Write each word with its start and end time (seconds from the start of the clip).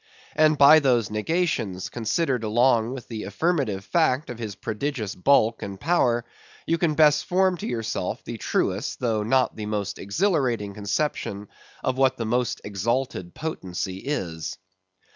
And 0.35 0.57
by 0.57 0.79
those 0.79 1.11
negations, 1.11 1.89
considered 1.89 2.43
along 2.43 2.89
with 2.95 3.07
the 3.07 3.25
affirmative 3.25 3.85
fact 3.85 4.31
of 4.31 4.39
his 4.39 4.55
prodigious 4.55 5.13
bulk 5.13 5.61
and 5.61 5.79
power, 5.79 6.25
you 6.65 6.79
can 6.79 6.95
best 6.95 7.25
form 7.25 7.55
to 7.57 7.67
yourself 7.67 8.23
the 8.23 8.39
truest, 8.39 8.99
though 8.99 9.21
not 9.21 9.55
the 9.55 9.67
most 9.67 9.99
exhilarating 9.99 10.73
conception 10.73 11.49
of 11.83 11.99
what 11.99 12.17
the 12.17 12.25
most 12.25 12.61
exalted 12.63 13.35
potency 13.35 13.97
is. 13.97 14.57